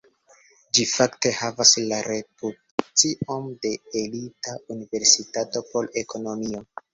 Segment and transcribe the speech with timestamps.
[0.77, 6.65] Ĝi fakte havas la reputacion de elita universitato por ekonomio.